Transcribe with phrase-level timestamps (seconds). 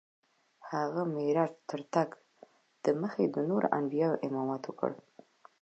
[0.71, 2.09] هغه معراج ته تر تګ
[2.83, 4.91] دمخه د نورو انبیاوو امامت وکړ.